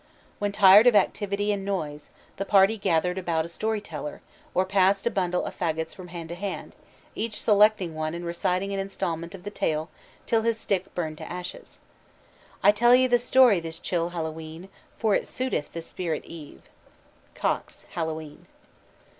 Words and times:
When 0.39 0.51
tired 0.51 0.87
of 0.87 0.95
activity 0.95 1.51
and 1.51 1.63
noise, 1.63 2.09
the 2.37 2.43
party 2.43 2.75
gathered 2.79 3.19
about 3.19 3.45
a 3.45 3.47
story 3.47 3.79
teller, 3.81 4.23
or 4.55 4.65
passed 4.65 5.05
a 5.05 5.11
bundle 5.11 5.45
of 5.45 5.55
fagots 5.55 5.93
from 5.93 6.07
hand 6.07 6.29
to 6.29 6.33
hand, 6.35 6.73
each 7.13 7.39
selecting 7.39 7.93
one 7.93 8.15
and 8.15 8.25
reciting 8.25 8.73
an 8.73 8.79
installment 8.79 9.35
of 9.35 9.43
the 9.43 9.51
tale 9.51 9.91
till 10.25 10.41
his 10.41 10.59
stick 10.59 10.91
burned 10.95 11.19
to 11.19 11.31
ashes. 11.31 11.81
"I 12.63 12.71
tell 12.71 12.95
ye 12.95 13.05
the 13.05 13.19
story 13.19 13.59
this 13.59 13.77
chill 13.77 14.09
Hallowe'en, 14.09 14.69
For 14.97 15.13
it 15.13 15.27
suiteth 15.27 15.71
the 15.73 15.83
spirit 15.83 16.25
eve." 16.25 16.63
COXE: 17.35 17.85
_Hallowe'en. 17.93 18.47